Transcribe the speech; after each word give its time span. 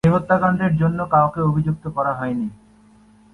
এই 0.03 0.13
হত্যাকাণ্ডের 0.13 0.73
জন্য 0.77 0.99
কাউকেই 1.05 1.43
অভিযুক্ত 1.43 1.83
করা 1.87 2.11
হয়নি। 2.13 2.47